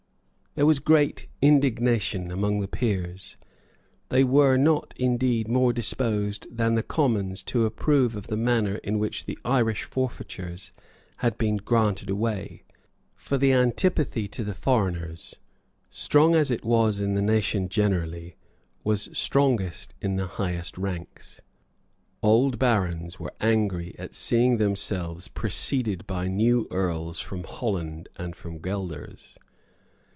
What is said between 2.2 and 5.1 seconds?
among the Peers. They were not